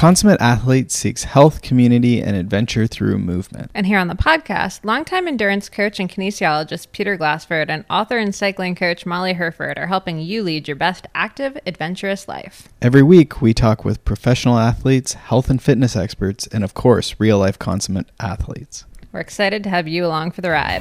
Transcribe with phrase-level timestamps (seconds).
[0.00, 3.70] consummate athlete seeks health, community, and adventure through movement.
[3.74, 8.34] And here on the podcast, longtime endurance coach and kinesiologist Peter Glassford and author and
[8.34, 12.70] cycling coach Molly Hurford are helping you lead your best active, adventurous life.
[12.80, 17.36] Every week, we talk with professional athletes, health and fitness experts, and of course, real
[17.36, 18.86] life consummate athletes.
[19.12, 20.80] We're excited to have you along for the ride.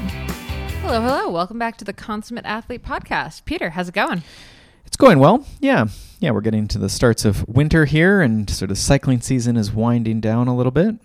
[0.80, 1.30] Hello, hello.
[1.30, 3.44] Welcome back to the Consummate Athlete Podcast.
[3.44, 4.24] Peter, how's it going?
[4.90, 5.46] It's going well.
[5.60, 5.86] Yeah.
[6.20, 9.72] Yeah, we're getting to the starts of winter here and sort of cycling season is
[9.72, 10.96] winding down a little bit.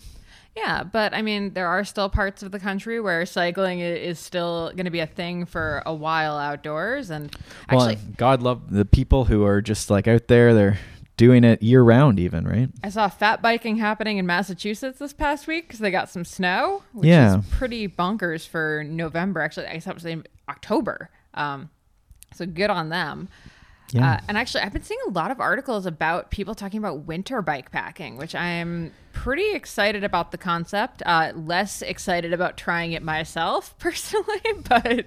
[0.57, 4.71] Yeah, but I mean, there are still parts of the country where cycling is still
[4.71, 7.11] going to be a thing for a while outdoors.
[7.11, 7.37] And
[7.69, 10.55] actually, well, God love the people who are just like out there.
[10.55, 10.79] They're
[11.19, 12.71] doing it year round, even right.
[12.83, 16.83] I saw fat biking happening in Massachusetts this past week because they got some snow,
[16.95, 17.41] which Yeah.
[17.41, 19.43] is pretty bonkers for November.
[19.43, 21.11] Actually, I guess that was in October.
[21.35, 21.69] Um,
[22.35, 23.29] so good on them.
[23.95, 24.15] Yeah.
[24.15, 27.41] Uh, and actually, I've been seeing a lot of articles about people talking about winter
[27.43, 31.01] bike packing, which I'm pretty excited about the concept.
[31.07, 35.07] Uh, less excited about trying it myself personally, but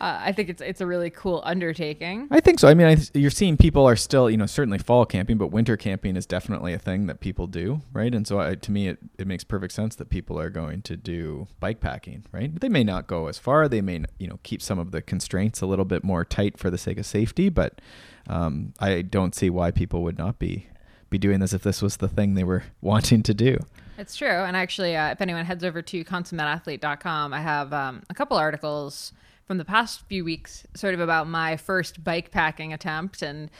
[0.00, 2.26] uh, I think it's it's a really cool undertaking.
[2.30, 2.68] I think so.
[2.68, 5.76] I mean, I, you're seeing people are still, you know, certainly fall camping, but winter
[5.76, 8.14] camping is definitely a thing that people do, right?
[8.14, 10.96] And so, I, to me, it, it makes perfect sense that people are going to
[10.96, 12.50] do bike packing, right?
[12.50, 13.68] But they may not go as far.
[13.68, 16.70] They may, you know, keep some of the constraints a little bit more tight for
[16.70, 17.50] the sake of safety.
[17.50, 17.82] But
[18.28, 20.68] um, I don't see why people would not be
[21.08, 23.58] be doing this if this was the thing they were wanting to do.
[23.98, 24.28] It's true.
[24.28, 29.12] And actually, uh, if anyone heads over to consummateathlete.com, I have um, a couple articles
[29.46, 33.50] from the past few weeks sort of about my first bike packing attempt and,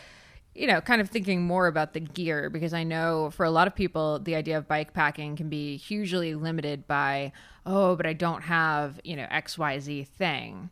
[0.54, 3.66] you know, kind of thinking more about the gear because I know for a lot
[3.66, 7.32] of people, the idea of bike packing can be hugely limited by,
[7.64, 10.70] oh, but I don't have, you know, XYZ thing.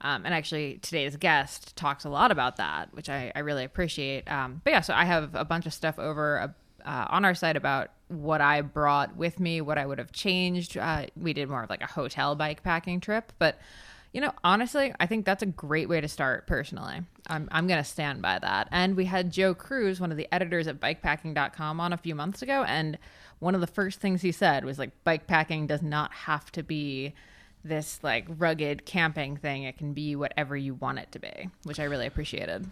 [0.00, 4.30] Um, and actually, today's guest talks a lot about that, which I, I really appreciate.
[4.30, 6.48] Um, but yeah, so I have a bunch of stuff over uh,
[6.88, 10.76] uh, on our site about what I brought with me, what I would have changed.
[10.76, 13.58] Uh, we did more of like a hotel bike packing trip, but
[14.14, 17.00] you know, honestly, I think that's a great way to start personally.
[17.26, 18.68] I'm, I'm going to stand by that.
[18.70, 22.40] And we had Joe Cruz, one of the editors at bikepacking.com, on a few months
[22.40, 22.62] ago.
[22.62, 22.96] And
[23.40, 27.12] one of the first things he said was like, bikepacking does not have to be
[27.64, 29.64] this like rugged camping thing.
[29.64, 32.68] It can be whatever you want it to be, which I really appreciated.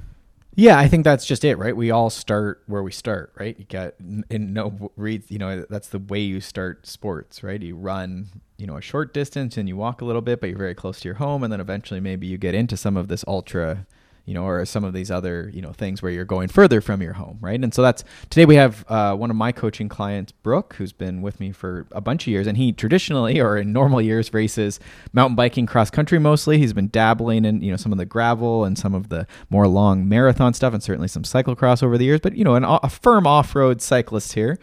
[0.54, 1.74] Yeah, I think that's just it, right?
[1.74, 3.58] We all start where we start, right?
[3.58, 7.62] You got in no read, you know, that's the way you start sports, right?
[7.62, 10.58] You run, you know, a short distance and you walk a little bit, but you're
[10.58, 13.24] very close to your home, and then eventually maybe you get into some of this
[13.26, 13.86] ultra
[14.24, 17.02] you know, or some of these other, you know, things where you're going further from
[17.02, 17.60] your home, right?
[17.60, 21.22] And so that's today we have uh, one of my coaching clients, Brook, who's been
[21.22, 24.78] with me for a bunch of years, and he traditionally or in normal years races
[25.12, 26.58] mountain biking, cross country mostly.
[26.58, 29.66] He's been dabbling in, you know, some of the gravel and some of the more
[29.66, 32.20] long marathon stuff, and certainly some cyclocross over the years.
[32.20, 34.58] But you know, an, a firm off-road cyclist here.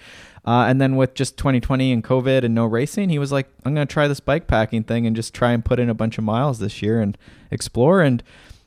[0.45, 3.75] Uh, and then with just 2020 and COVID and no racing, he was like, I'm
[3.75, 6.17] going to try this bike packing thing and just try and put in a bunch
[6.17, 7.17] of miles this year and
[7.51, 8.01] explore.
[8.01, 8.23] And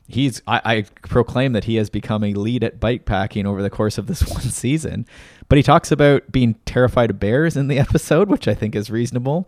[0.07, 3.69] he's I, I, proclaim that he has become a lead at bike packing over the
[3.69, 5.05] course of this one season.
[5.49, 8.89] But he talks about being terrified of bears in the episode which i think is
[8.89, 9.47] reasonable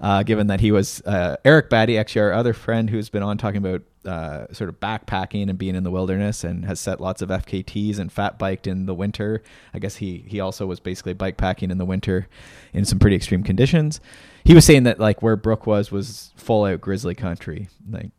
[0.00, 3.38] uh, given that he was uh, eric batty actually our other friend who's been on
[3.38, 7.22] talking about uh, sort of backpacking and being in the wilderness and has set lots
[7.22, 9.42] of fkts and fat biked in the winter.
[9.72, 12.28] I guess he he also was basically bike packing in the winter
[12.72, 14.00] in some pretty extreme conditions.
[14.44, 17.68] He was saying that like where brook was was full out grizzly country.
[17.88, 18.10] Like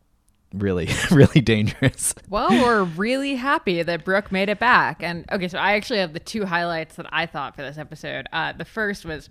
[0.54, 2.14] really really dangerous.
[2.28, 5.02] Well we're really happy that brook made it back.
[5.02, 8.26] And okay so i actually have the two highlights that i thought for this episode.
[8.32, 9.28] Uh, the first was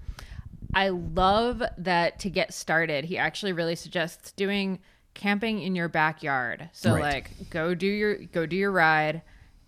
[0.73, 4.79] i love that to get started he actually really suggests doing
[5.13, 6.69] camping in your backyard.
[6.73, 7.01] So Right.
[7.01, 9.21] like go do your go do your ride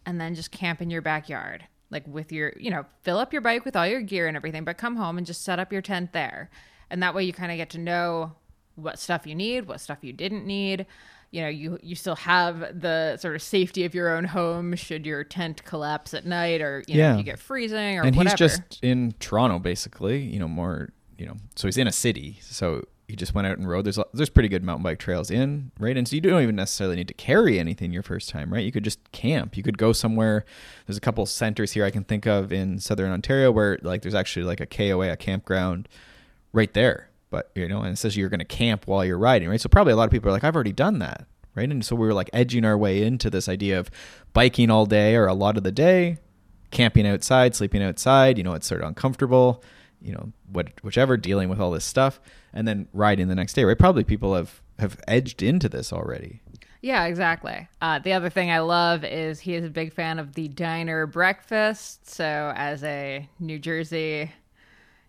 [0.05, 3.41] and then just camp in your backyard like with your you know fill up your
[3.41, 5.81] bike with all your gear and everything but come home and just set up your
[5.81, 6.49] tent there.
[6.89, 8.33] And that way you kind of get to know
[8.75, 10.85] what stuff you need what stuff you didn't need
[11.31, 15.05] you know you you still have the sort of safety of your own home should
[15.05, 17.17] your tent collapse at night or you know Yeah.
[17.17, 20.19] you get freezing or and whatever he's just in Toronto, basically.
[20.21, 20.89] You know, more.
[21.17, 22.37] You know, so he's in a city.
[22.43, 23.85] So he just went out and rode.
[23.85, 26.95] There's there's pretty good mountain bike trails in right, and so you don't even necessarily
[26.95, 28.63] need to carry anything your first time, right?
[28.63, 29.57] You could just camp.
[29.57, 30.45] You could go somewhere.
[30.85, 34.13] There's a couple centers here I can think of in southern Ontario where like there's
[34.13, 35.89] actually like a KOA, a campground,
[36.53, 37.09] right there.
[37.37, 39.61] But you know, and it says you're going to camp while you're riding, right?
[39.61, 41.69] So probably a lot of people are like, I've already done that, right?
[41.69, 43.91] And so we were like edging our way into this idea of
[44.33, 46.17] biking all day or a lot of the day,
[46.71, 48.39] camping outside, sleeping outside.
[48.39, 49.63] You know, it's sort of uncomfortable.
[50.01, 52.19] You know, what whichever, dealing with all this stuff,
[52.53, 53.63] and then riding the next day.
[53.65, 53.77] Right?
[53.77, 56.41] Probably people have have edged into this already.
[56.81, 57.67] Yeah, exactly.
[57.83, 61.05] Uh, the other thing I love is he is a big fan of the diner
[61.05, 62.09] breakfast.
[62.09, 64.31] So, as a New Jersey,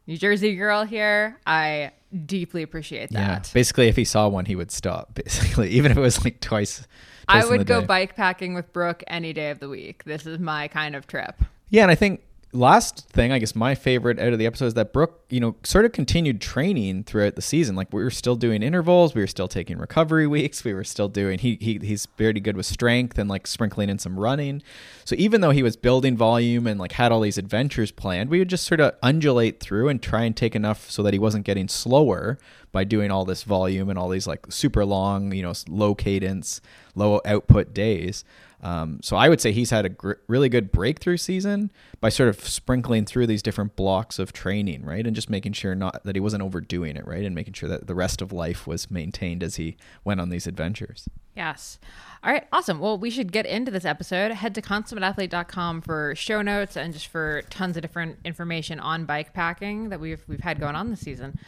[0.07, 1.93] New Jersey girl here, I
[2.27, 3.47] deeply appreciate that.
[3.47, 5.15] Yeah, basically, if he saw one, he would stop.
[5.25, 6.87] Basically, even if it was like twice.
[7.29, 7.87] twice I would go day.
[7.87, 10.05] bike packing with Brook any day of the week.
[10.05, 11.37] This is my kind of trip.
[11.71, 12.23] Yeah, and I think
[12.53, 15.57] last thing, I guess my favorite out of the episode is that Brook, you know,
[15.65, 17.77] sort of continued training throughout the season.
[17.77, 21.09] Like we were still doing intervals, we were still taking recovery weeks, we were still
[21.09, 21.39] doing.
[21.39, 24.63] He he he's pretty good with strength and like sprinkling in some running.
[25.05, 28.39] So even though he was building volume and like had all these adventures planned, we
[28.39, 31.45] would just sort of undulate through and try and take enough so that he wasn't
[31.45, 32.39] getting slower
[32.73, 36.61] by doing all this volume and all these like super long, you know, low cadence,
[36.95, 38.25] low output days.
[38.61, 41.71] Um, so I would say he's had a gr- really good breakthrough season
[42.01, 45.75] by sort of sprinkling through these different blocks of training, right, and just making sure
[45.75, 48.67] not that he wasn't overdoing it, right, and making sure that the rest of life
[48.67, 51.09] was maintained as he went on these adventures.
[51.37, 51.79] Yes.
[52.25, 52.81] All right, awesome.
[52.81, 54.33] Well, we should get into this episode.
[54.33, 59.35] Head to consummateathlete.com for show notes and just for tons of different information on bike
[59.35, 61.39] packing that we've we've had going on this season.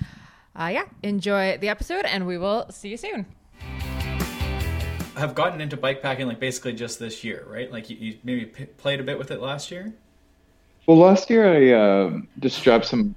[0.54, 3.26] Uh, yeah, enjoy the episode, and we will see you soon
[5.16, 7.70] have gotten into bike packing like basically just this year, right?
[7.70, 9.92] Like you, you maybe p- played a bit with it last year.
[10.86, 13.14] Well, last year I uh, just strapped some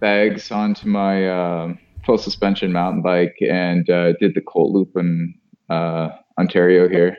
[0.00, 5.34] bags onto my uh, full suspension mountain bike and uh, did the Colt Loop in
[5.68, 7.16] uh, Ontario here,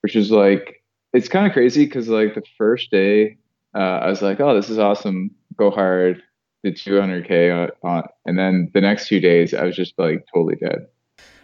[0.00, 0.82] which is like
[1.12, 3.36] it's kind of crazy because like the first day
[3.74, 6.22] uh, I was like, oh, this is awesome, go hard,
[6.62, 10.86] did 200k on, and then the next two days I was just like totally dead.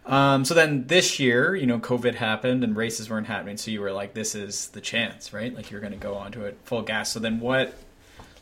[0.06, 3.56] Um, so then this year, you know, COVID happened and races weren't happening.
[3.56, 5.54] So you were like, this is the chance, right?
[5.54, 7.12] Like you're going to go onto it full gas.
[7.12, 7.74] So then what,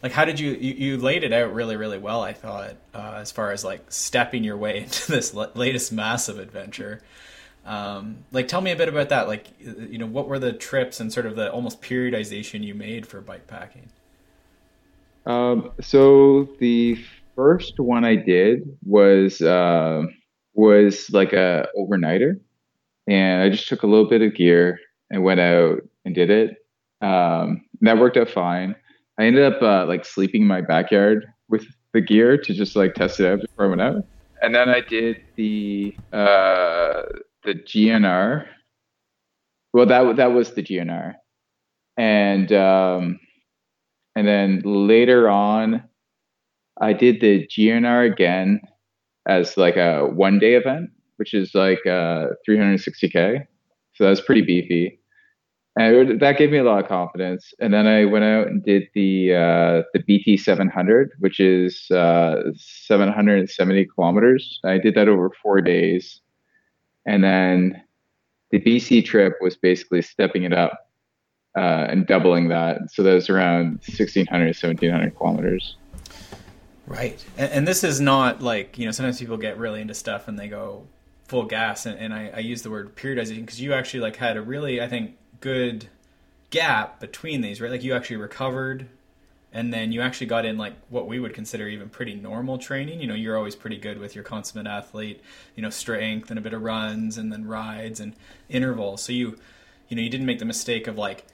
[0.03, 3.15] like, how did you, you, you laid it out really, really well, I thought, uh,
[3.17, 7.03] as far as like stepping your way into this latest massive adventure.
[7.67, 9.29] Um, like, tell me a bit about that.
[9.29, 13.07] Like, you know, what were the trips and sort of the almost periodization you made
[13.07, 13.91] for bike packing?
[15.27, 16.99] Um, so the
[17.37, 20.07] first one I did was, uh,
[20.59, 22.39] was like a overnighter,
[23.07, 26.57] and I just took a little bit of gear and went out and did it.
[27.01, 28.75] Um, that worked out fine.
[29.19, 32.95] I ended up uh, like sleeping in my backyard with the gear to just like
[32.95, 34.05] test it out before I went out.
[34.43, 37.03] And then I did the uh,
[37.45, 38.47] the GNR.
[39.73, 41.15] Well, that that was the GNR,
[41.97, 43.21] and um,
[44.17, 45.85] and then later on,
[46.81, 48.61] I did the GNR again
[49.29, 53.47] as like a one day event, which is like uh, 360k.
[53.95, 54.99] So that was pretty beefy,
[55.77, 57.53] and it, that gave me a lot of confidence.
[57.61, 62.37] And then I went out and did the uh, the BT 700, which is uh,
[62.57, 64.61] 770 kilometers.
[64.65, 66.21] I did that over four days,
[67.07, 67.83] and then
[68.51, 70.79] the BC trip was basically stepping it up
[71.57, 72.79] uh, and doubling that.
[72.91, 75.77] So that was around 1600, 1700 kilometers.
[76.89, 77.23] Right.
[77.37, 80.39] And, and, this is not like, you know, sometimes people get really into stuff and
[80.39, 80.87] they go
[81.25, 81.85] full gas.
[81.85, 84.81] And, and I, I use the word periodization because you actually like had a really,
[84.81, 85.89] I think, good
[86.51, 87.71] gap between these, right?
[87.71, 88.89] Like you actually recovered
[89.53, 93.01] and then you actually got in like what we would consider even pretty normal training.
[93.01, 95.23] You know, you're always pretty good with your consummate athlete,
[95.57, 98.15] you know, strength and a bit of runs and then rides and
[98.49, 99.03] intervals.
[99.03, 99.39] So you,
[99.89, 101.27] you know, you didn't make the mistake of like,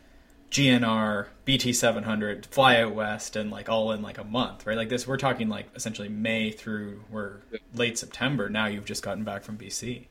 [0.55, 4.77] GNR, BT700, fly out west, and like all in like a month, right?
[4.77, 7.39] Like this, we're talking like essentially May through we're
[7.75, 8.49] late September.
[8.49, 10.05] Now you've just gotten back from BC.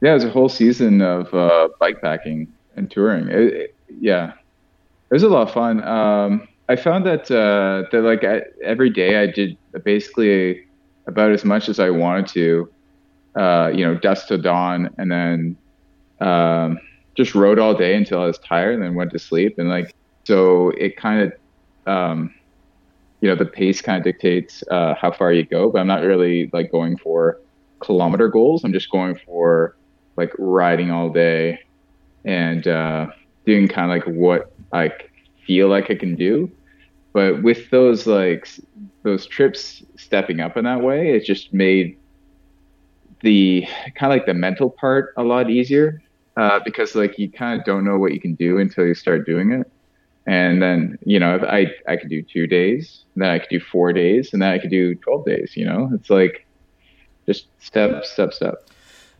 [0.00, 3.26] Yeah, it was a whole season of uh, bike packing and touring.
[3.26, 4.34] It, it, yeah,
[5.10, 5.82] it was a lot of fun.
[5.82, 10.64] Um, I found that uh, that like I, every day I did basically
[11.08, 12.70] about as much as I wanted to.
[13.34, 15.56] Uh, you know, dusk to dawn, and then.
[16.20, 16.78] Um,
[17.14, 19.58] just rode all day until I was tired and then went to sleep.
[19.58, 19.94] And like,
[20.24, 22.34] so it kind of, um,
[23.20, 26.02] you know, the pace kind of dictates uh, how far you go, but I'm not
[26.02, 27.40] really like going for
[27.80, 28.64] kilometer goals.
[28.64, 29.76] I'm just going for
[30.16, 31.60] like riding all day
[32.24, 33.06] and uh,
[33.46, 34.92] doing kind of like what I
[35.46, 36.50] feel like I can do.
[37.12, 38.48] But with those like
[39.04, 41.96] those trips stepping up in that way, it just made
[43.20, 46.02] the kind of like the mental part a lot easier
[46.36, 49.26] uh, because like you kind of don't know what you can do until you start
[49.26, 49.70] doing it.
[50.26, 53.92] And then you know, I I could do two days, then I could do four
[53.92, 55.52] days, and then I could do twelve days.
[55.56, 56.46] You know, it's like
[57.26, 58.68] just step, step, step.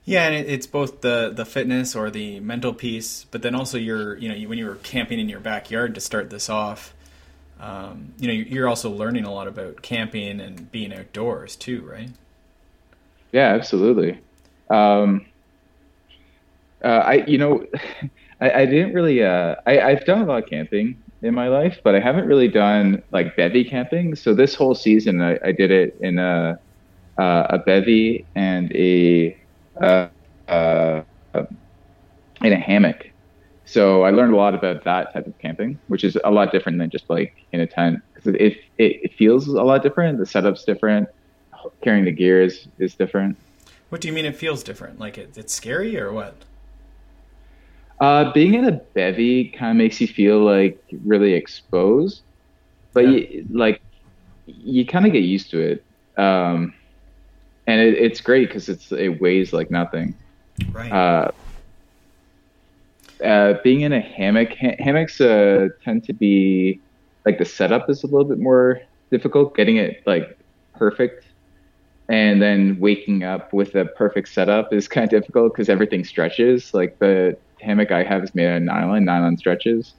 [0.06, 4.16] Yeah, and it's both the the fitness or the mental piece, but then also your
[4.18, 6.94] you know when you were camping in your backyard to start this off,
[7.60, 12.10] um, you know you're also learning a lot about camping and being outdoors too, right?
[13.32, 14.20] Yeah, absolutely.
[14.68, 15.26] Um,
[16.84, 17.66] Uh, I, you know,
[18.40, 19.22] I, I didn't really.
[19.22, 22.48] Uh, I, I've done a lot of camping in my life, but I haven't really
[22.48, 24.14] done like bivy camping.
[24.14, 26.58] So this whole season, I, I did it in a
[27.18, 29.36] uh, a bivy and a
[29.80, 30.08] uh,
[30.48, 31.02] uh,
[32.42, 33.10] in a hammock.
[33.64, 36.78] So I learned a lot about that type of camping, which is a lot different
[36.78, 40.18] than just like in a tent because it, it it feels a lot different.
[40.18, 41.08] The setup's different.
[41.80, 43.38] Carrying the gear is is different.
[43.88, 44.98] What do you mean it feels different?
[44.98, 46.34] Like it, it's scary or what?
[48.00, 52.24] Uh, being in a bivy kind of makes you feel like really exposed,
[52.92, 53.10] but Yeah.
[53.10, 53.80] you, like
[54.46, 55.86] you kind of get used to it,
[56.20, 56.74] um,
[57.66, 60.18] and it, it's great because it's it weighs like nothing.
[60.72, 60.92] Right.
[60.92, 61.30] Uh,
[63.24, 66.82] uh, being in a hammock, ha- hammocks uh, tend to be
[67.24, 70.26] like the setup is a little bit more difficult, getting it like
[70.74, 71.24] perfect,
[72.08, 76.74] and then waking up with a perfect setup is kind of difficult because everything stretches.
[76.74, 79.94] Like the hammock I have is made out of nylon, nylon stretches,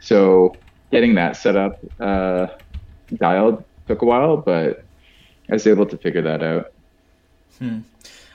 [0.00, 0.54] so
[0.90, 2.48] getting that set up uh,
[3.16, 4.84] dialed took a while, but
[5.50, 6.72] I was able to figure that out.
[7.58, 7.80] Hmm.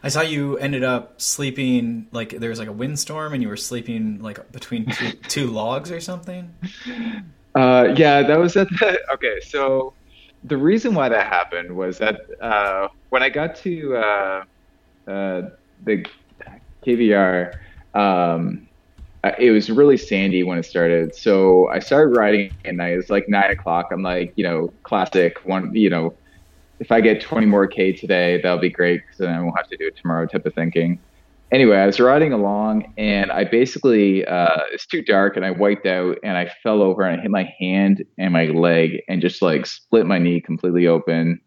[0.05, 3.55] I saw you ended up sleeping like there was like a windstorm and you were
[3.55, 6.53] sleeping like between two, two logs or something.
[7.55, 8.99] Uh, yeah, that was at the.
[9.13, 9.93] Okay, so
[10.43, 14.43] the reason why that happened was that uh, when I got to uh,
[15.07, 15.41] uh,
[15.85, 16.05] the
[16.85, 17.53] KVR,
[17.93, 18.67] um,
[19.39, 21.15] it was really sandy when it started.
[21.15, 22.93] So I started riding at night.
[22.93, 23.87] It's like nine o'clock.
[23.91, 25.71] I'm like, you know, classic one.
[25.73, 26.17] You know,
[26.79, 29.67] if I get 20 more K today, that'll be great because then I won't have
[29.67, 30.27] to do it tomorrow.
[30.27, 30.99] Type of thinking
[31.53, 35.85] anyway, I was riding along and I basically uh, it's too dark and I wiped
[35.85, 39.41] out and I fell over and I hit my hand and my leg and just
[39.41, 41.39] like split my knee completely open.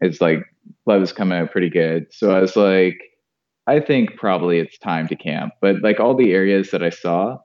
[0.00, 0.44] It's like
[0.84, 2.06] blood was coming out pretty good.
[2.10, 2.98] So I was like,
[3.66, 5.54] I think probably it's time to camp.
[5.60, 7.38] But like all the areas that I saw,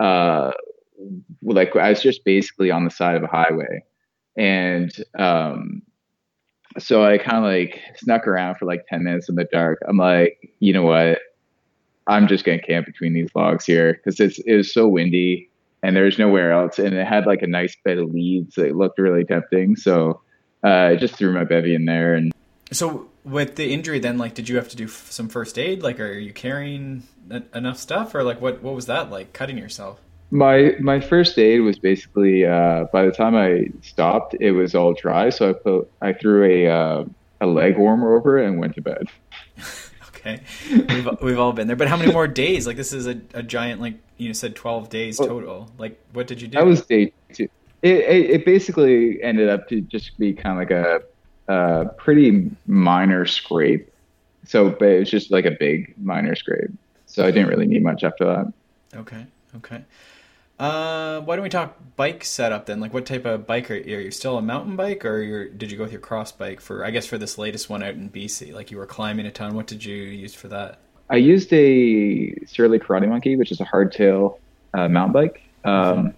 [0.00, 0.52] uh,
[1.42, 3.84] like I was just basically on the side of a highway,
[4.36, 5.82] and um,
[6.78, 9.80] so I kind of like snuck around for like 10 minutes in the dark.
[9.88, 11.20] I'm like, you know what?
[12.06, 15.48] I'm just to camp between these logs here because it's it was so windy
[15.82, 16.78] and there's nowhere else.
[16.78, 19.76] And it had like a nice bed of leaves that looked really tempting.
[19.76, 20.20] So
[20.62, 22.32] uh, I just threw my bivy in there and
[22.72, 25.82] So with the injury, then like, did you have to do f- some first aid?
[25.82, 27.04] Like, are you carrying
[27.54, 29.32] enough stuff, or like, what what was that like?
[29.32, 30.00] Cutting yourself?
[30.34, 34.92] my my first aid was basically uh, by the time I stopped, it was all
[34.92, 35.30] dry.
[35.30, 37.04] So I put I threw a uh,
[37.40, 39.08] a leg warmer over it and went to bed.
[40.26, 40.40] Okay,
[40.70, 41.76] we've we've all been there.
[41.76, 42.66] But how many more days?
[42.66, 45.70] Like, this is a, a giant like you said, twelve days Well, total.
[45.76, 46.56] Like, what did you do?
[46.56, 47.46] That was day two.
[47.82, 51.02] It, it, it basically ended up to just be kind of like a,
[51.48, 53.92] a pretty minor scrape.
[54.46, 56.70] So, but it was just like a big minor scrape.
[57.06, 58.52] So I didn't really need much after that.
[58.98, 59.26] Okay.
[59.56, 59.84] Okay.
[60.58, 62.80] Uh, why don't we talk bike setup then?
[62.80, 63.96] Like, what type of bike are you?
[63.96, 66.60] Are you still a mountain bike, or you're, did you go with your cross bike
[66.60, 66.84] for?
[66.84, 69.54] I guess for this latest one out in BC, like you were climbing a ton.
[69.54, 70.78] What did you use for that?
[71.10, 74.38] I used a Surly Karate Monkey, which is a hardtail
[74.74, 76.14] uh, mountain bike um,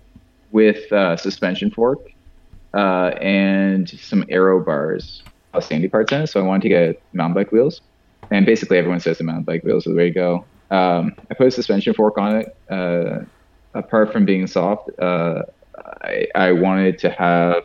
[0.53, 2.01] with uh, suspension fork
[2.77, 5.23] uh, and some aero bars,
[5.55, 6.27] uh, sandy parts in it.
[6.29, 7.81] So I wanted to get mountain bike wheels.
[8.31, 10.47] And basically, everyone says the mountain bike wheels are the way to go.
[10.71, 12.49] Um, I put a suspension fork on it.
[12.71, 13.25] Uh,
[13.75, 15.43] apart from being soft, uh,
[16.03, 17.63] I, I wanted to have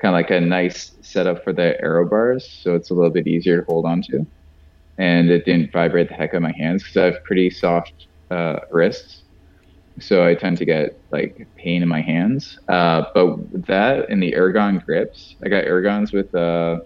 [0.00, 3.26] kind of like a nice setup for the aero bars, so it's a little bit
[3.26, 4.26] easier to hold on to
[4.98, 8.06] and it didn't vibrate the heck out of my hands because I have pretty soft
[8.30, 9.23] uh, wrists.
[10.00, 12.58] So I tend to get like pain in my hands.
[12.68, 13.36] Uh, but
[13.66, 16.78] that and the Ergon grips, I got Ergons with uh,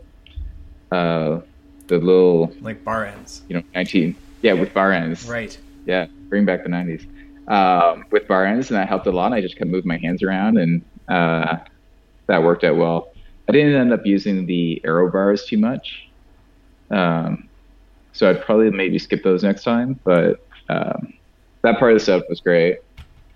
[0.94, 1.40] uh,
[1.86, 5.26] the little, Like bar ends, you know, 19, yeah, with bar ends.
[5.26, 5.58] right?
[5.86, 7.02] Yeah, bring back the 90s.
[7.48, 9.32] Um, with bar ends, and that helped a lot.
[9.32, 11.56] I just kept moving my hands around, and uh,
[12.28, 13.08] that worked out well.
[13.48, 16.10] I didn't end up using the aero bars too much.
[16.90, 17.48] Um,
[18.12, 20.36] so I'd probably maybe skip those next time, but
[20.68, 21.14] um,
[21.62, 22.76] that part of the setup was great.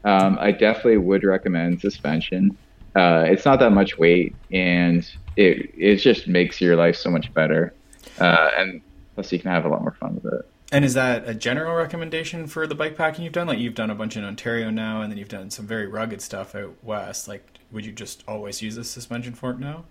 [0.04, 2.56] Um, I definitely would recommend suspension.
[2.96, 7.32] Uh, it's not that much weight, and it it just makes your life so much
[7.34, 7.72] better.
[8.20, 8.80] Uh, and
[9.14, 10.48] plus, you can have a lot more fun with it.
[10.72, 13.46] And is that a general recommendation for the bike packing you've done?
[13.46, 16.20] Like you've done a bunch in Ontario now, and then you've done some very rugged
[16.20, 17.28] stuff out west.
[17.28, 19.84] Like, would you just always use a suspension fork now?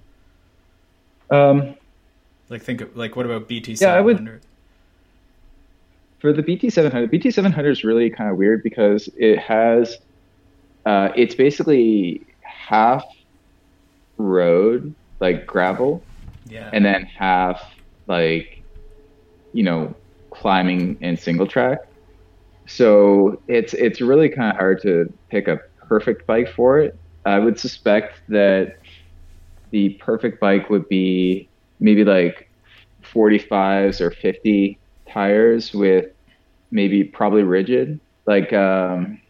[1.30, 1.75] Um,
[2.50, 4.41] Like, think of like what about BT Yeah, I would- 700?
[6.22, 9.96] For the BT700, BT700 is really kind of weird because it has,
[10.86, 13.04] uh, it's basically half
[14.18, 16.08] road, like gravel,
[16.46, 16.70] Yeah.
[16.74, 17.62] and then half
[18.08, 18.48] like,
[19.54, 19.96] you know,
[20.34, 21.80] climbing and single track.
[22.68, 25.60] so it's it's really kind of hard to pick a
[25.90, 26.94] perfect bike for it.
[27.25, 28.74] I would suspect that
[29.72, 31.50] the perfect bike would be
[31.80, 32.48] maybe like
[33.04, 34.80] 45s or 50
[35.12, 36.06] tires with
[36.72, 38.00] maybe probably rigid.
[38.25, 39.22] Like um,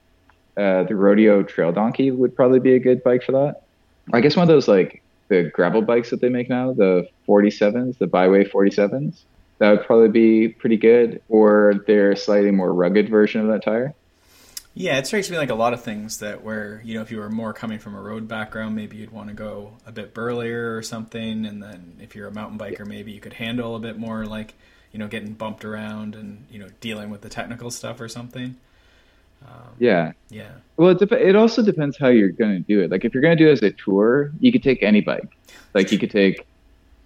[0.57, 3.63] uh, the Rodeo Trail Donkey would probably be a good bike for that.
[4.13, 7.97] I guess one of those like the gravel bikes that they make now, the 47s,
[7.97, 9.21] the Byway 47s,
[9.59, 11.21] that would probably be pretty good.
[11.29, 13.93] Or their slightly more rugged version of that tire.
[14.73, 17.17] Yeah, it strikes me like a lot of things that where you know if you
[17.17, 20.77] were more coming from a road background, maybe you'd want to go a bit burlier
[20.77, 23.97] or something, and then if you're a mountain biker, maybe you could handle a bit
[23.97, 24.53] more like
[24.91, 28.55] you know getting bumped around and you know dealing with the technical stuff or something.
[29.45, 30.11] Um, yeah.
[30.29, 30.51] Yeah.
[30.77, 32.91] Well, it, dep- it also depends how you're going to do it.
[32.91, 35.29] Like if you're going to do it as a tour, you could take any bike.
[35.73, 36.45] Like you could take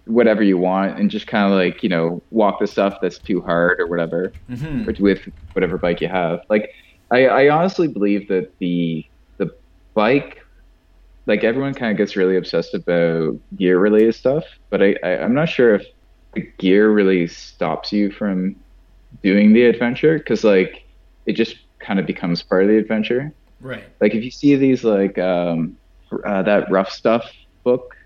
[0.06, 3.40] whatever you want and just kind of like you know walk the stuff that's too
[3.40, 5.02] hard or whatever, mm-hmm.
[5.02, 5.20] with
[5.52, 6.40] whatever bike you have.
[6.48, 6.74] Like
[7.10, 9.04] I, I honestly believe that the
[9.38, 9.54] the
[9.94, 10.44] bike,
[11.26, 15.34] like everyone kind of gets really obsessed about gear related stuff, but I, I I'm
[15.34, 15.86] not sure if
[16.36, 18.54] the gear really stops you from
[19.22, 20.84] doing the adventure because like
[21.24, 23.32] it just kind of becomes part of the adventure.
[23.60, 23.84] Right.
[24.00, 25.76] Like if you see these like um,
[26.24, 27.32] uh, that rough stuff
[27.64, 27.96] book,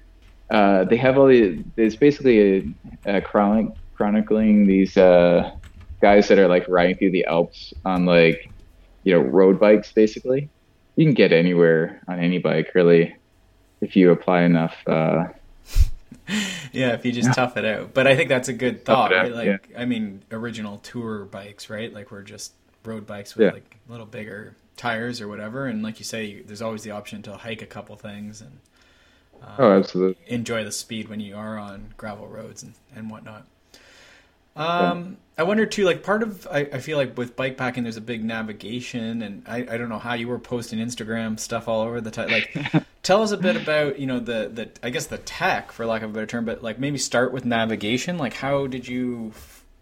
[0.50, 1.62] uh, they have all the.
[1.76, 5.50] It's basically a, a chronic, chronicling these uh,
[6.00, 8.50] guys that are like riding through the Alps on like
[9.02, 10.48] you know road bikes basically
[10.96, 13.16] you can get anywhere on any bike really
[13.80, 15.24] if you apply enough uh,
[16.72, 17.32] yeah if you just yeah.
[17.32, 17.94] tough it out.
[17.94, 19.32] But i think that's a good thought right?
[19.32, 19.80] like yeah.
[19.80, 21.92] i mean original tour bikes right?
[21.92, 22.52] Like we're just
[22.84, 23.52] road bikes with yeah.
[23.52, 25.66] like a little bigger tires or whatever.
[25.66, 28.58] And like you say there's always the option to hike a couple things and
[29.42, 30.22] um, oh absolutely.
[30.26, 33.46] enjoy the speed when you are on gravel roads and, and whatnot.
[34.56, 37.96] Um, I wonder too, like part of I, I feel like with bike packing, there's
[37.96, 41.80] a big navigation, and I, I don't know how you were posting Instagram stuff all
[41.80, 42.28] over the time.
[42.28, 42.54] Like,
[43.02, 46.02] tell us a bit about you know the the I guess the tech for lack
[46.02, 48.18] of a better term, but like maybe start with navigation.
[48.18, 49.32] Like, how did you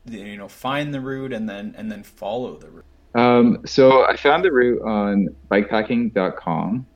[0.07, 2.85] you know find the route and then and then follow the route?
[3.17, 6.87] Um, so I found the route on bikepacking.com.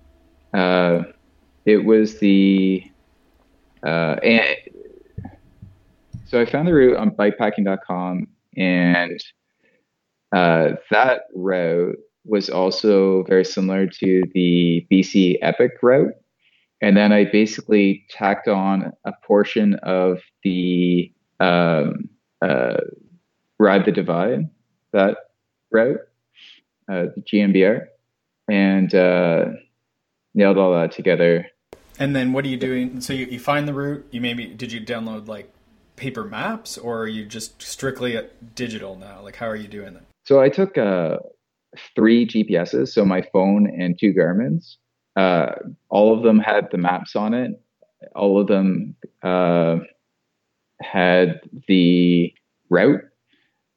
[0.54, 1.02] Uh,
[1.64, 2.88] it was the
[3.82, 4.56] uh, and
[6.26, 9.20] so I found the route on bikepacking.com, and
[10.32, 16.14] uh, that route was also very similar to the BC Epic route.
[16.80, 22.08] And then I basically tacked on a portion of the um,
[22.40, 22.78] uh,
[23.58, 24.48] Ride the Divide,
[24.92, 25.16] that
[25.70, 26.00] route,
[26.90, 27.86] uh, the GNBR,
[28.50, 29.44] and uh,
[30.34, 31.46] nailed all that together.
[31.98, 33.00] And then what are you doing?
[33.00, 34.06] So you, you find the route.
[34.10, 35.52] You maybe did you download like
[35.96, 38.18] paper maps, or are you just strictly
[38.54, 39.20] digital now?
[39.22, 40.04] Like, how are you doing that?
[40.24, 41.18] So I took uh,
[41.94, 44.78] three GPSs, so my phone and two Garmin's.
[45.16, 45.52] Uh,
[45.88, 47.52] all of them had the maps on it.
[48.14, 49.78] All of them uh,
[50.80, 52.32] had the
[52.70, 53.02] route.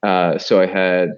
[0.04, 1.10] Uh, so I had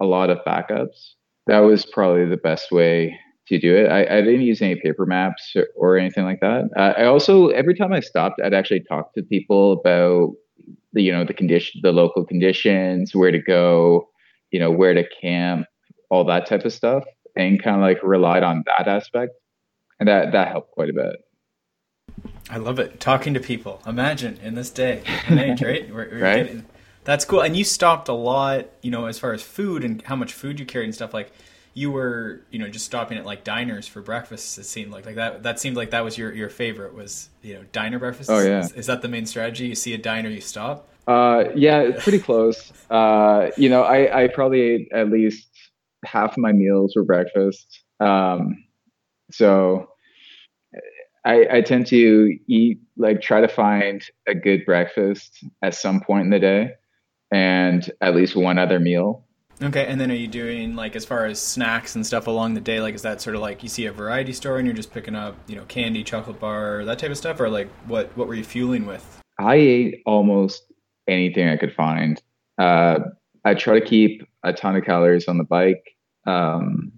[0.00, 1.14] a lot of backups.
[1.46, 3.18] That was probably the best way
[3.50, 3.88] to do it.
[3.88, 6.70] I, I didn't use any paper maps or, or anything like that.
[6.76, 10.32] Uh, I also every time I stopped, I'd actually talk to people about
[10.92, 14.08] the you know the condition, the local conditions, where to go,
[14.50, 15.66] you know where to camp,
[16.10, 17.04] all that type of stuff,
[17.36, 19.32] and kind of like relied on that aspect,
[19.98, 21.16] and that that helped quite a bit.
[22.48, 23.00] I love it.
[23.00, 23.82] Talking to people.
[23.86, 25.88] Imagine in this day and age, right?
[25.88, 26.46] We're, we're right.
[26.46, 26.66] Getting,
[27.04, 27.40] that's cool.
[27.40, 30.58] And you stopped a lot, you know, as far as food and how much food
[30.60, 31.14] you carried and stuff.
[31.14, 31.32] Like,
[31.74, 35.14] you were you know just stopping at like diners for breakfast it seemed like like
[35.14, 38.40] that that seemed like that was your your favorite was you know diner breakfast oh
[38.40, 38.60] yeah.
[38.60, 39.66] Is, is that the main strategy?
[39.66, 40.88] You see a diner you stop?
[41.06, 42.72] Uh yeah pretty close.
[42.90, 45.48] Uh you know i i probably ate at least
[46.04, 47.82] half my meals were breakfast.
[48.00, 48.64] Um
[49.30, 49.88] so
[51.24, 56.24] I, I tend to eat like try to find a good breakfast at some point
[56.24, 56.72] in the day
[57.30, 59.26] and at least one other meal
[59.62, 62.60] Okay, and then are you doing like as far as snacks and stuff along the
[62.60, 62.80] day?
[62.80, 65.14] Like, is that sort of like you see a variety store and you're just picking
[65.14, 68.34] up, you know, candy, chocolate bar, that type of stuff, or like what what were
[68.34, 69.20] you fueling with?
[69.38, 70.64] I ate almost
[71.08, 72.20] anything I could find.
[72.58, 73.00] Uh,
[73.44, 75.96] I try to keep a ton of calories on the bike,
[76.26, 76.92] um,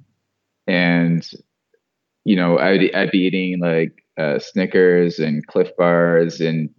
[0.68, 1.28] and
[2.24, 6.70] you know, I'd, I'd be eating like uh, Snickers and Clif bars and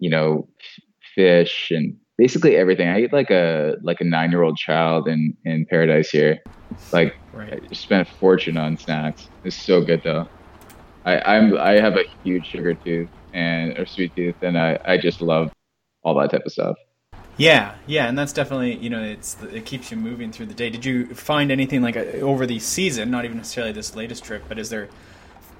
[0.00, 0.48] you know,
[1.14, 2.86] fish and basically everything.
[2.86, 6.38] I eat like a like a nine year old child in in paradise here.
[6.92, 7.62] Like right.
[7.70, 9.28] I spent a fortune on snacks.
[9.42, 10.28] It's so good though.
[11.06, 14.98] I I'm I have a huge sugar tooth and or sweet tooth, and I I
[14.98, 15.50] just love
[16.02, 16.76] all that type of stuff.
[17.38, 20.68] Yeah, yeah, and that's definitely you know it's it keeps you moving through the day.
[20.68, 23.10] Did you find anything like uh, over the season?
[23.10, 24.90] Not even necessarily this latest trip, but is there?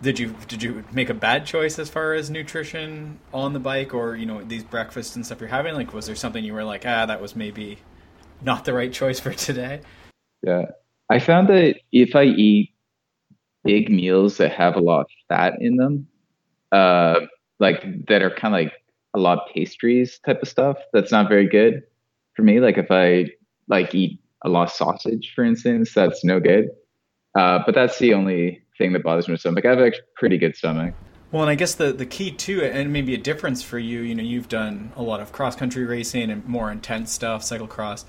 [0.02, 3.92] Did you did you make a bad choice as far as nutrition on the bike,
[3.92, 5.74] or you know these breakfasts and stuff you're having?
[5.74, 7.78] Like, was there something you were like, ah, that was maybe
[8.40, 9.82] not the right choice for today?
[10.42, 10.66] Yeah,
[11.10, 12.72] I found that if I eat
[13.62, 16.06] big meals that have a lot of fat in them,
[16.72, 17.20] uh,
[17.58, 18.72] like that are kind of like
[19.14, 20.78] a lot of pastries type of stuff.
[20.92, 21.82] That's not very good
[22.34, 22.60] for me.
[22.60, 23.26] Like if I
[23.68, 26.70] like eat a lot of sausage, for instance, that's no good.
[27.34, 29.64] Uh, but that's the only thing that bothers my stomach.
[29.64, 30.94] I have a pretty good stomach.
[31.32, 34.00] Well, and I guess the the key to it, and maybe a difference for you,
[34.00, 38.04] you know, you've done a lot of cross country racing and more intense stuff, cyclocross.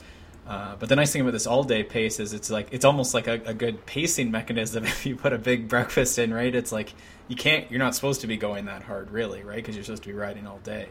[0.48, 3.14] Uh, but the nice thing about this all day pace is it's like it's almost
[3.14, 6.54] like a, a, good pacing mechanism if you put a big breakfast in, right?
[6.54, 6.94] It's like
[7.28, 9.58] you can't, you're not supposed to be going that hard, really, right?
[9.58, 10.90] Because you're supposed to be riding all day.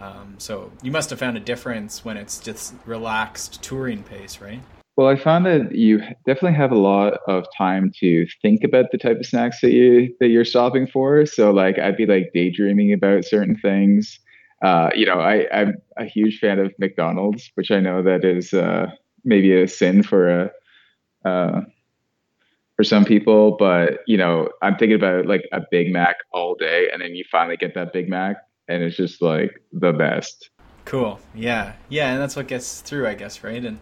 [0.00, 4.62] Um, so you must have found a difference when it's just relaxed touring pace, right?
[4.96, 8.98] Well, I found that you definitely have a lot of time to think about the
[8.98, 11.24] type of snacks that you that you're stopping for.
[11.26, 14.18] So, like, I'd be like daydreaming about certain things
[14.62, 18.52] uh, you know, I, I'm a huge fan of McDonald's, which I know that is
[18.52, 18.90] uh,
[19.24, 20.50] maybe a sin for a
[21.24, 21.60] uh,
[22.76, 26.88] for some people, but you know, I'm thinking about like a Big Mac all day,
[26.92, 28.36] and then you finally get that Big Mac,
[28.68, 30.50] and it's just like the best.
[30.84, 31.20] Cool.
[31.34, 33.64] Yeah, yeah, and that's what gets through, I guess, right?
[33.64, 33.80] And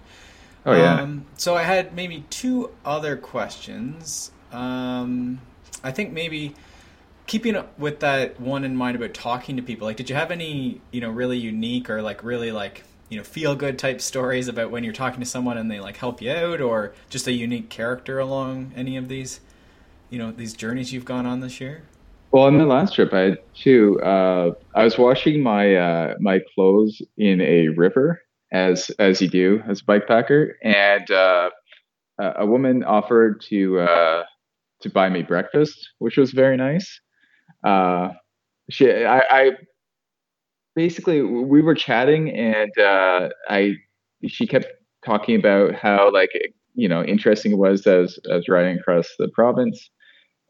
[0.67, 1.01] oh yeah.
[1.01, 4.31] Um, so I had maybe two other questions.
[4.53, 5.41] Um,
[5.85, 6.55] I think maybe
[7.27, 10.31] keeping up with that one in mind about talking to people, like, did you have
[10.31, 14.49] any, you know, really unique or like really like, you know, feel good type stories
[14.49, 17.33] about when you're talking to someone and they like help you out, or just a
[17.33, 19.41] unique character along any of these,
[20.11, 21.83] you know, these journeys you've gone on this year?
[22.31, 23.99] Well, on the last trip, I had two.
[24.03, 28.21] Uh, I was washing my uh, my clothes in a river,
[28.53, 31.51] as as you do as a bike packer, and uh,
[32.19, 34.25] a woman offered to uh,
[34.81, 37.01] to buy me breakfast, which was very nice.
[37.65, 38.11] Uh,
[38.71, 39.51] she, I, I
[40.75, 43.75] basically we were chatting and uh, I
[44.27, 44.67] she kept
[45.05, 46.31] talking about how like
[46.75, 49.91] you know interesting it was as as riding across the province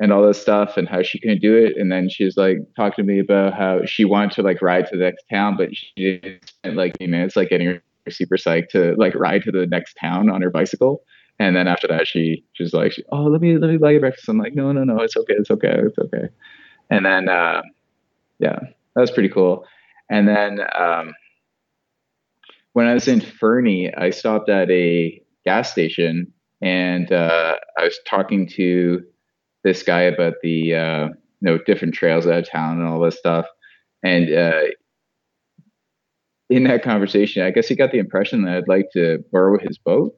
[0.00, 1.76] and all this stuff and how she couldn't do it.
[1.76, 4.86] And then she was like talking to me about how she wanted to like ride
[4.86, 8.94] to the next town but she didn't spend like minutes like getting super psyched to
[8.96, 11.02] like ride to the next town on her bicycle
[11.38, 14.28] and then after that she she's like oh let me let me buy you breakfast
[14.28, 16.28] i'm like no no no it's okay it's okay it's okay
[16.90, 17.62] and then uh,
[18.38, 18.58] yeah,
[18.94, 19.64] that was pretty cool.
[20.10, 21.14] And then um,
[22.72, 27.98] when I was in Fernie, I stopped at a gas station and uh, I was
[28.06, 29.02] talking to
[29.64, 33.18] this guy about the uh, you know different trails out of town and all this
[33.18, 33.46] stuff.
[34.02, 34.62] And uh,
[36.50, 39.78] in that conversation, I guess he got the impression that I'd like to borrow his
[39.78, 40.14] boat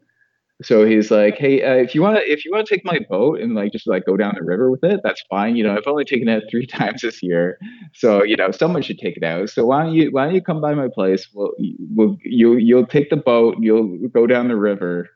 [0.62, 2.98] so he's like, "Hey, uh, if you want to, if you want to take my
[3.08, 5.56] boat and like just like go down the river with it, that's fine.
[5.56, 7.58] You know, I've only taken it three times this year,
[7.94, 9.48] so you know, someone should take it out.
[9.50, 11.28] So why don't you, why don't you come by my place?
[11.32, 11.52] Well,
[11.94, 15.08] we'll you you'll take the boat, you'll go down the river,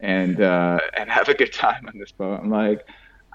[0.00, 2.86] and uh, and have a good time on this boat." I'm like.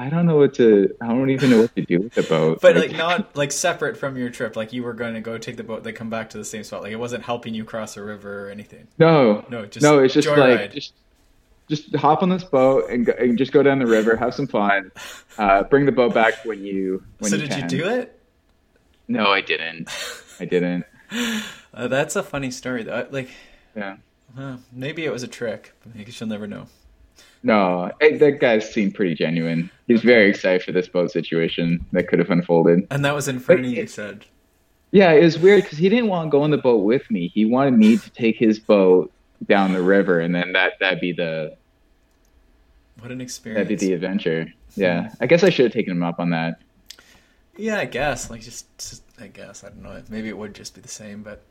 [0.02, 0.96] I don't know what to.
[1.00, 2.60] I don't even know what to do with the boat.
[2.60, 4.56] But like, like not like separate from your trip.
[4.56, 6.64] Like you were going to go take the boat, then come back to the same
[6.64, 6.82] spot.
[6.82, 8.88] Like it wasn't helping you cross a river or anything.
[8.98, 10.00] No, no, just no.
[10.00, 10.94] It's just like just
[11.70, 14.48] just hop on this boat and, go, and just go down the river, have some
[14.48, 14.92] fun,
[15.38, 17.62] uh, bring the boat back when you when so you did can.
[17.62, 18.20] you do it?
[19.08, 19.88] No, I didn't.
[20.40, 20.86] I didn't.
[21.74, 23.08] Uh, that's a funny story, though.
[23.12, 23.30] Like,
[23.78, 23.96] yeah,
[24.38, 26.68] uh, maybe it was a trick, but maybe she'll never know.
[27.44, 29.70] No, eh, that guy seemed pretty genuine.
[29.88, 32.88] He's very excited for this boat situation that could have unfolded.
[32.92, 34.26] And that was in Fernie, you said.
[34.92, 37.30] Yeah, it was weird because he didn't want to go in the boat with me.
[37.30, 39.12] He wanted me to take his boat
[39.48, 41.56] down the river, and then that that'd be the
[43.00, 43.66] what an experience.
[43.66, 44.54] That'd be the adventure.
[44.76, 45.12] Yeah.
[45.20, 46.62] I guess I should have taken him up on that.
[47.58, 48.30] Yeah, I guess.
[48.30, 49.64] Like just, just I guess.
[49.64, 50.02] I don't know.
[50.10, 51.44] Maybe it would just be the same, but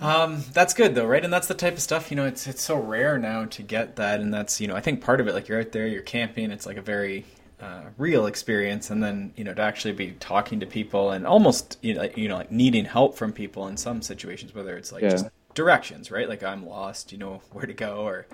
[0.00, 1.24] um, that's good though, right?
[1.24, 3.96] And that's the type of stuff, you know, it's it's so rare now to get
[3.96, 6.02] that and that's, you know, I think part of it like you're out there, you're
[6.02, 7.24] camping, it's like a very
[7.60, 11.78] uh, real experience and then, you know, to actually be talking to people and almost
[11.82, 15.02] you know, you know like needing help from people in some situations whether it's like
[15.02, 15.10] yeah.
[15.10, 16.28] just directions, right?
[16.28, 18.26] Like I'm lost, you know, where to go or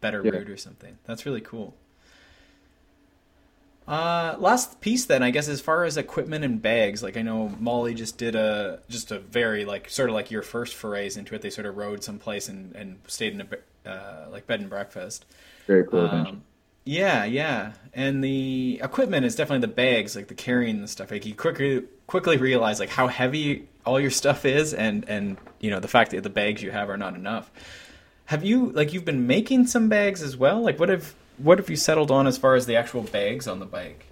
[0.00, 0.32] better yeah.
[0.32, 0.98] route or something.
[1.04, 1.74] That's really cool.
[3.88, 7.48] Uh, last piece then, I guess, as far as equipment and bags, like I know
[7.58, 11.34] Molly just did a just a very like sort of like your first forays into
[11.34, 11.40] it.
[11.40, 15.24] They sort of rode someplace and and stayed in a uh, like bed and breakfast.
[15.66, 16.06] Very cool.
[16.06, 16.42] Um,
[16.84, 21.10] yeah, yeah, and the equipment is definitely the bags, like the carrying the stuff.
[21.10, 25.70] Like you quickly quickly realize like how heavy all your stuff is, and and you
[25.70, 27.50] know the fact that the bags you have are not enough.
[28.26, 30.60] Have you like you've been making some bags as well?
[30.60, 33.60] Like what have what have you settled on as far as the actual bags on
[33.60, 34.06] the bike?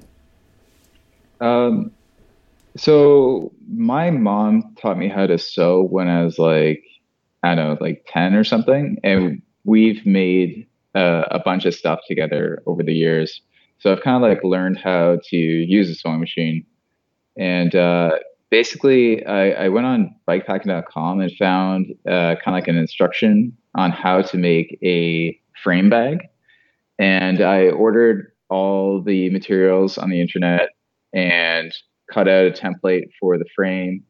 [1.40, 1.90] Um,
[2.76, 6.84] so my mom taught me how to sew when I was like,
[7.42, 8.98] I don't know, like 10 or something.
[9.02, 13.40] And we've made uh, a bunch of stuff together over the years.
[13.78, 16.64] So I've kind of like learned how to use a sewing machine.
[17.36, 18.12] And uh,
[18.50, 23.90] basically, I, I, went on bikepacking.com and found uh, kind of like an instruction on
[23.90, 26.20] how to make a frame bag.
[26.98, 30.70] And I ordered all the materials on the internet
[31.14, 31.72] and
[32.12, 34.04] cut out a template for the frame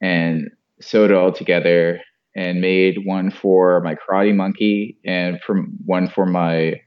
[0.00, 2.00] and sewed it all together
[2.36, 6.80] and made one for my karate monkey and from one for my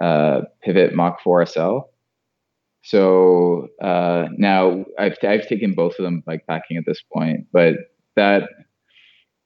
[0.00, 1.78] uh, pivot mach 4 sl
[2.82, 7.74] so uh, now I've, I've taken both of them bike packing at this point but
[8.16, 8.48] that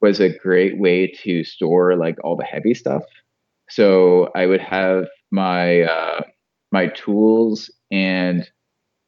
[0.01, 3.03] was a great way to store like all the heavy stuff.
[3.69, 6.21] So i would have my uh,
[6.71, 8.49] my tools and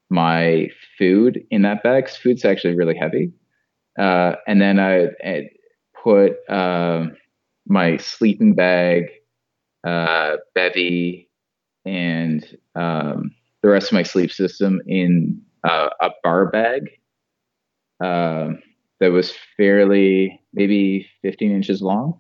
[0.10, 2.10] my food in that bag.
[2.10, 3.31] Food's actually really heavy.
[3.97, 5.49] Uh, and then I, I
[6.03, 7.07] put uh,
[7.67, 9.05] my sleeping bag,
[9.86, 11.27] uh, bivy,
[11.86, 13.31] and um,
[13.62, 16.89] the rest of my sleep system in uh, a bar bag
[18.03, 18.62] um,
[18.99, 22.19] that was fairly maybe 15 inches long.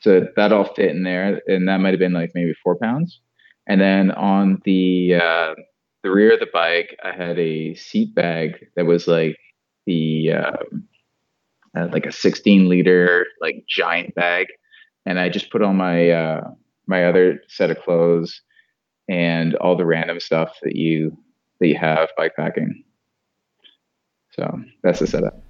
[0.00, 3.20] So that all fit in there, and that might have been like maybe four pounds.
[3.66, 5.54] And then on the uh,
[6.02, 9.36] the rear of the bike, I had a seat bag that was like
[9.86, 10.88] the um,
[11.76, 14.48] uh, like a 16 liter like giant bag,
[15.06, 16.50] and I just put on my uh,
[16.86, 18.40] my other set of clothes
[19.08, 21.16] and all the random stuff that you
[21.60, 22.84] that you have bike packing.
[24.32, 25.42] So that's the setup.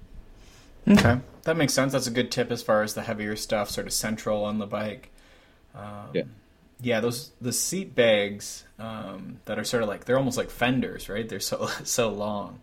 [0.87, 1.93] Okay, that makes sense.
[1.93, 4.67] That's a good tip as far as the heavier stuff, sort of central on the
[4.67, 5.11] bike.
[5.73, 6.23] Um, yeah
[6.81, 11.09] yeah, those the seat bags um, that are sort of like they're almost like fenders,
[11.09, 11.27] right?
[11.27, 12.59] They're so so long.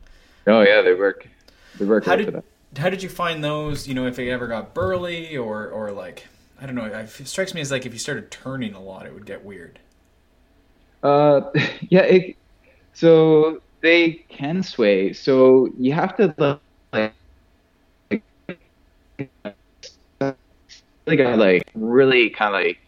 [0.46, 1.28] Oh yeah, they work.
[1.78, 2.04] They work.
[2.04, 2.42] How did
[2.76, 3.87] how did you find those?
[3.88, 6.26] You know, if they ever got burly or or like
[6.61, 6.87] I don't know.
[6.87, 9.78] It strikes me as like if you started turning a lot, it would get weird.
[11.02, 11.42] Uh,
[11.88, 12.02] yeah.
[12.02, 12.37] It,
[12.94, 15.12] so they can sway.
[15.12, 16.35] So you have to
[16.92, 17.12] like,
[18.11, 18.22] like,
[21.07, 22.78] like really kind of like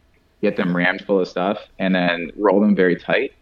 [0.42, 3.32] get them rammed full of stuff, and then roll them very tight.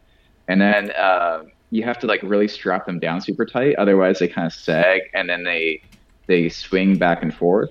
[0.48, 4.28] And then uh, you have to like really strap them down super tight, otherwise they
[4.28, 5.82] kind of sag, and then they
[6.26, 7.70] they swing back and forth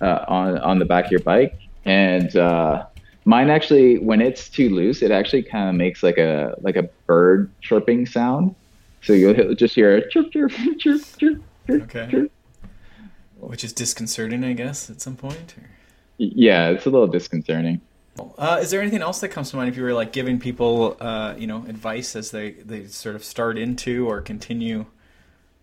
[0.00, 1.58] uh, on on the back of your bike.
[1.84, 2.86] And uh,
[3.24, 6.84] mine actually, when it's too loose, it actually kind of makes like a like a
[7.06, 8.54] bird chirping sound.
[9.02, 11.42] So you'll just hear a chirp chirp chirp chirp chirp.
[11.68, 12.08] Okay.
[12.10, 12.32] Chirp.
[13.38, 15.54] Which is disconcerting, I guess, at some point.
[15.56, 15.70] Or?
[16.18, 17.80] Yeah, it's a little disconcerting.
[18.18, 20.96] Uh, is there anything else that comes to mind if you were like giving people,
[21.00, 24.86] uh, you know, advice as they, they sort of start into or continue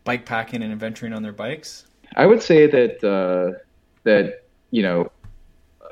[0.04, 1.86] bike packing and adventuring on their bikes?
[2.16, 3.60] I would say that uh,
[4.04, 5.12] that you know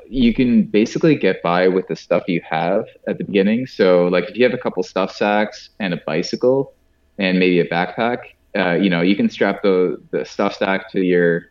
[0.08, 3.66] you can basically get by with the stuff you have at the beginning.
[3.66, 6.72] So, like if you have a couple stuff sacks and a bicycle
[7.18, 8.18] and maybe a backpack,
[8.56, 11.50] uh, you know, you can strap the the stuff sack to your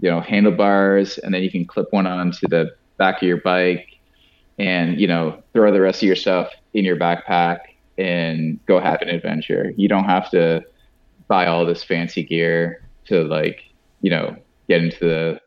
[0.00, 3.93] you know handlebars, and then you can clip one onto the back of your bike
[4.58, 7.58] and you know throw the rest of your stuff in your backpack
[7.98, 9.72] and go have an adventure.
[9.76, 10.64] You don't have to
[11.28, 13.62] buy all this fancy gear to like
[14.00, 14.36] you know
[14.68, 15.38] get into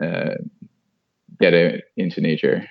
[0.00, 0.34] the uh,
[1.40, 2.68] get it into nature.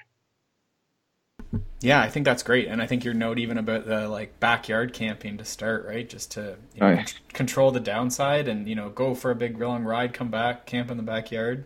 [1.81, 4.93] Yeah, I think that's great, and I think your note even about the like backyard
[4.93, 6.09] camping to start, right?
[6.09, 7.05] Just to you know, oh, yeah.
[7.33, 10.89] control the downside, and you know, go for a big long ride, come back, camp
[10.89, 11.65] in the backyard.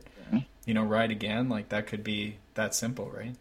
[0.69, 1.49] You know, ride again.
[1.49, 3.36] Like that could be that simple, right?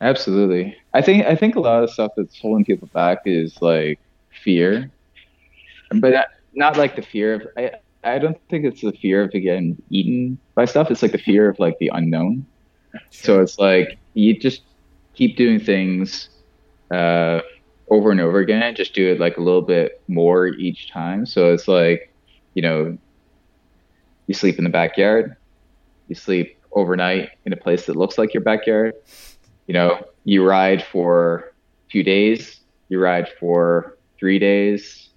[0.00, 0.76] Absolutely.
[0.92, 4.00] I think I think a lot of stuff that's holding people back is like
[4.42, 4.90] fear,
[5.92, 7.46] but not like the fear of.
[7.56, 7.70] I
[8.02, 10.90] I don't think it's the fear of getting eaten by stuff.
[10.90, 12.44] It's like the fear of like the unknown.
[13.10, 14.62] So it's like you just
[15.14, 16.30] keep doing things
[16.90, 17.42] uh,
[17.90, 18.74] over and over again.
[18.74, 21.26] Just do it like a little bit more each time.
[21.26, 22.12] So it's like
[22.54, 22.98] you know,
[24.26, 25.36] you sleep in the backyard,
[26.10, 28.94] you sleep overnight in a place that looks like your backyard.
[29.66, 31.52] You know, you ride for
[31.86, 35.08] a few days, you ride for three days.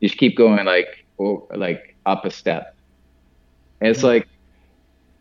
[0.00, 1.06] You just keep going like
[1.54, 2.76] like up a step.
[3.80, 4.08] And it's mm-hmm.
[4.08, 4.28] like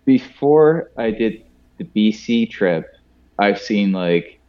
[0.06, 1.44] before I did
[1.78, 2.92] the BC trip,
[3.38, 4.40] I've seen like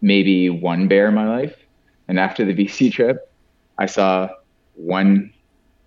[0.00, 1.54] maybe one bear in my life.
[2.08, 3.30] And after the BC trip,
[3.78, 4.28] I saw
[4.74, 5.32] one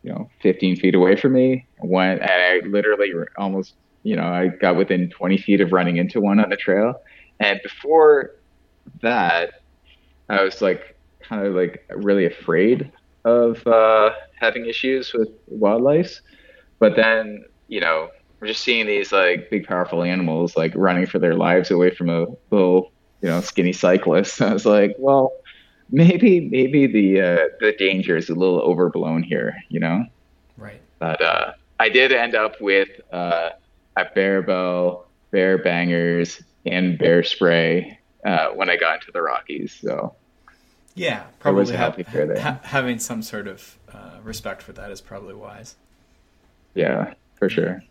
[0.07, 1.67] you know 15 feet away from me.
[1.79, 6.21] Went and I literally almost you know I got within 20 feet of running into
[6.21, 7.01] one on the trail.
[7.41, 8.31] And before
[9.01, 9.61] that,
[10.29, 12.89] I was like kind of like really afraid
[13.25, 16.21] of uh, having issues with wildlife.
[16.79, 21.19] But then you know we're just seeing these like big powerful animals like running for
[21.19, 24.41] their lives away from a little you know skinny cyclist.
[24.49, 25.33] I was like, well
[25.89, 30.05] maybe maybe the uh, the danger is a little overblown here, you know.
[30.57, 30.81] Right.
[30.99, 33.51] But uh, I did end up with uh,
[33.95, 39.77] a bear bow, bear bangers, and bear spray uh, when I got into the Rockies.
[39.81, 40.15] So
[40.95, 41.95] yeah, probably ha-
[42.39, 45.75] ha- having some sort of uh, respect for that is probably wise.
[46.73, 47.83] yeah, for sure.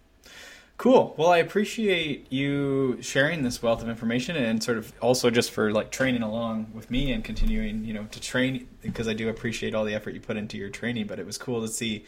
[0.78, 1.14] Cool.
[1.16, 5.72] Well, I appreciate you sharing this wealth of information and sort of also just for
[5.72, 9.74] like training along with me and continuing, you know, to train because I do appreciate
[9.74, 12.04] all the effort you put into your training, but it was cool to see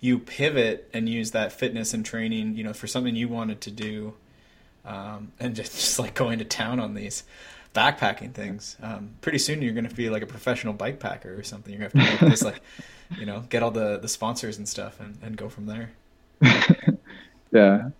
[0.00, 3.70] you pivot and use that fitness and training, you know, for something you wanted to
[3.70, 4.12] do.
[4.84, 7.22] Um, and just, just like going to town on these
[7.74, 8.76] backpacking things.
[8.82, 11.72] Um, pretty soon you're going to be like a professional bike packer or something.
[11.72, 12.60] You're going to have to this like,
[13.18, 15.92] you know, get all the, the sponsors and stuff and, and go from there.
[17.52, 17.90] Yeah.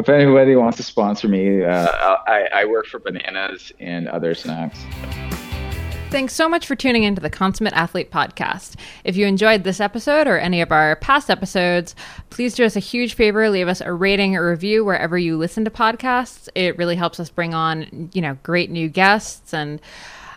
[0.00, 4.78] If anybody wants to sponsor me, uh, I, I work for bananas and other snacks.
[6.08, 8.76] Thanks so much for tuning into the Consummate Athlete podcast.
[9.04, 11.94] If you enjoyed this episode or any of our past episodes,
[12.30, 15.66] please do us a huge favor, leave us a rating or review wherever you listen
[15.66, 16.48] to podcasts.
[16.54, 19.82] It really helps us bring on, you know, great new guests and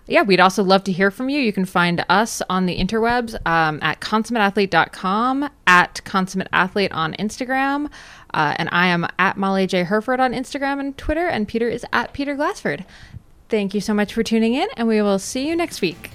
[0.07, 1.39] yeah, we'd also love to hear from you.
[1.39, 7.89] You can find us on the interwebs um, at consummateathlete.com, at consummateathlete on Instagram,
[8.33, 9.83] uh, and I am at Molly J.
[9.83, 12.85] Hurford on Instagram and Twitter, and Peter is at Peter Glassford.
[13.49, 16.11] Thank you so much for tuning in, and we will see you next week.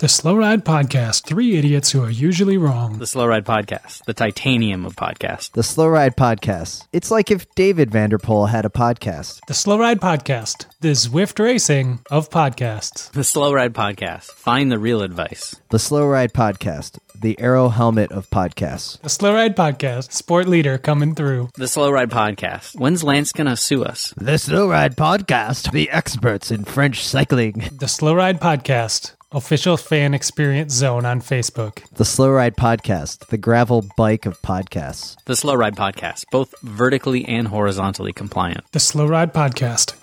[0.00, 2.98] The Slow Ride Podcast Three Idiots Who Are Usually Wrong.
[2.98, 5.52] The Slow Ride Podcast, the titanium of podcasts.
[5.52, 6.86] The Slow Ride Podcast.
[6.90, 9.40] It's like if David Vanderpool had a podcast.
[9.46, 13.10] The Slow Ride Podcast, the Zwift Racing of podcasts.
[13.12, 14.30] The Slow Ride Podcast.
[14.30, 15.56] Find the real advice.
[15.68, 16.98] The Slow Ride Podcast.
[17.14, 18.98] The Aero Helmet of podcasts.
[19.02, 21.50] The Slow Ride Podcast, sport leader coming through.
[21.56, 22.74] The Slow Ride Podcast.
[22.80, 24.14] When's Lance gonna sue us?
[24.16, 25.70] The Slow Ride Podcast.
[25.72, 27.68] The experts in French cycling.
[27.72, 31.84] The Slow Ride Podcast, official fan experience zone on Facebook.
[31.94, 33.26] The Slow Ride Podcast.
[33.26, 35.16] The gravel bike of podcasts.
[35.24, 38.64] The Slow Ride Podcast, both vertically and horizontally compliant.
[38.72, 39.94] The Slow Ride Podcast.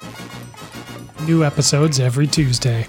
[1.28, 2.88] New episodes every Tuesday.